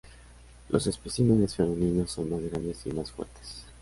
Los 0.69 0.87
especímenes 0.87 1.53
femeninos 1.55 2.09
son 2.09 2.31
más 2.31 2.41
grandes 2.41 2.87
y 2.87 2.89
más 2.91 3.11
fuertes. 3.11 3.65